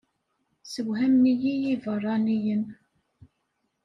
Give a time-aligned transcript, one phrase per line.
[0.63, 2.63] Ssewhamen-iyi yibeṛṛaniyen.